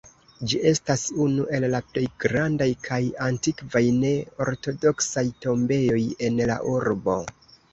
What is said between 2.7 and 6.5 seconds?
kaj antikvaj ne-ortodoksaj tombejoj en